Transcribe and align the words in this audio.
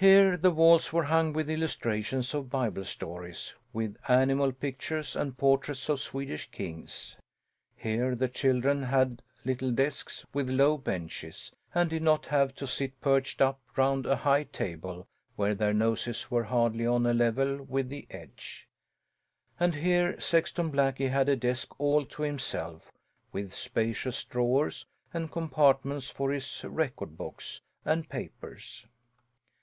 Here 0.00 0.36
the 0.36 0.52
walls 0.52 0.92
were 0.92 1.02
hung 1.02 1.32
with 1.32 1.50
illustrations 1.50 2.32
of 2.32 2.48
Bible 2.48 2.84
stories, 2.84 3.56
with 3.72 3.96
animal 4.06 4.52
pictures 4.52 5.16
and 5.16 5.36
portraits 5.36 5.88
of 5.88 5.98
Swedish 5.98 6.48
kings. 6.52 7.16
Here 7.74 8.14
the 8.14 8.28
children 8.28 8.84
had 8.84 9.22
little 9.44 9.72
desks 9.72 10.24
with 10.32 10.48
low 10.48 10.76
benches, 10.76 11.50
and 11.74 11.90
did 11.90 12.04
not 12.04 12.26
have 12.26 12.54
to 12.54 12.66
sit 12.68 13.00
perched 13.00 13.40
up 13.42 13.60
round 13.74 14.06
a 14.06 14.14
high 14.14 14.44
table, 14.44 15.08
where 15.34 15.56
their 15.56 15.74
noses 15.74 16.30
were 16.30 16.44
hardly 16.44 16.86
on 16.86 17.04
a 17.04 17.12
level 17.12 17.60
with 17.64 17.88
the 17.88 18.06
edge. 18.08 18.68
And 19.58 19.74
here 19.74 20.20
Sexton 20.20 20.70
Blackie 20.70 21.10
had 21.10 21.28
a 21.28 21.34
desk 21.34 21.74
all 21.80 22.04
to 22.06 22.22
himself, 22.22 22.92
with 23.32 23.52
spacious 23.52 24.22
drawers 24.22 24.86
and 25.12 25.32
compartments 25.32 26.08
for 26.08 26.30
his 26.30 26.62
record 26.62 27.16
books 27.18 27.62
and 27.84 28.08
papers. 28.08 28.86